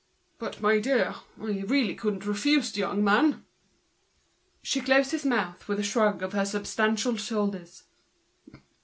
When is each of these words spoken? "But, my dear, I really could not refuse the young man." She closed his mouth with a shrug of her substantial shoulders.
"But, 0.39 0.61
my 0.61 0.79
dear, 0.79 1.13
I 1.39 1.59
really 1.59 1.93
could 1.93 2.13
not 2.15 2.25
refuse 2.25 2.71
the 2.71 2.79
young 2.79 3.03
man." 3.03 3.45
She 4.63 4.81
closed 4.81 5.11
his 5.11 5.25
mouth 5.25 5.67
with 5.67 5.77
a 5.79 5.83
shrug 5.83 6.23
of 6.23 6.33
her 6.33 6.43
substantial 6.43 7.17
shoulders. 7.17 7.83